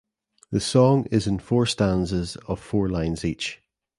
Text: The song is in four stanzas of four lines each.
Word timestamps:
The 0.49 0.59
song 0.59 1.05
is 1.11 1.27
in 1.27 1.37
four 1.37 1.67
stanzas 1.67 2.35
of 2.47 2.59
four 2.59 2.89
lines 2.89 3.23
each. 3.23 3.61